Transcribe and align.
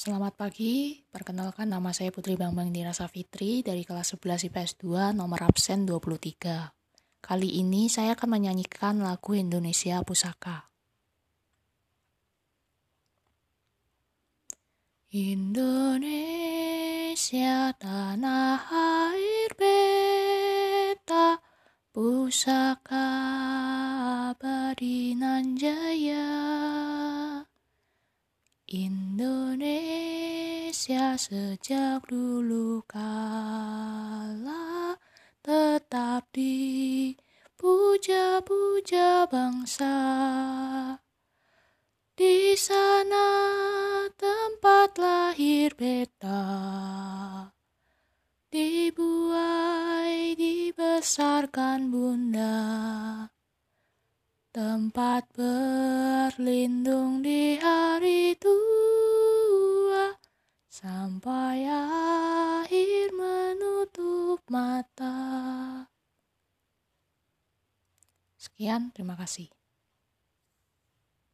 Selamat 0.00 0.32
pagi, 0.32 1.04
perkenalkan 1.12 1.68
nama 1.68 1.92
saya 1.92 2.08
Putri 2.08 2.32
Bambang 2.32 2.72
Dira 2.72 2.96
Safitri 2.96 3.60
dari 3.60 3.84
kelas 3.84 4.16
11 4.16 4.48
IPS 4.48 4.80
2 4.80 5.12
nomor 5.12 5.44
absen 5.44 5.84
23. 5.84 7.20
Kali 7.20 7.60
ini 7.60 7.92
saya 7.92 8.16
akan 8.16 8.40
menyanyikan 8.40 9.04
lagu 9.04 9.36
Indonesia 9.36 10.00
Pusaka. 10.00 10.72
Indonesia 15.12 16.16
tanah 17.76 18.72
air 18.72 19.52
beta 19.52 21.44
pusaka 21.92 23.49
Indonesia 28.70 29.98
sejak 31.18 32.06
dulu 32.06 32.86
kala 32.86 34.94
tetap 35.42 36.30
dipuja-puja 36.30 39.26
bangsa. 39.26 39.98
Di 42.14 42.54
sana 42.54 43.26
tempat 44.14 45.02
lahir 45.02 45.74
beta, 45.74 46.46
dibuai 48.54 50.38
dibesarkan 50.38 51.90
bunda 51.90 52.70
tempat 54.54 55.26
berlindung 55.34 57.18
di 57.22 57.50
tua 57.70 57.89
sampai 60.80 61.68
akhir 61.68 63.12
menutup 63.12 64.40
mata. 64.48 65.84
Sekian, 68.40 68.88
terima 68.96 69.20
kasih. 69.20 69.59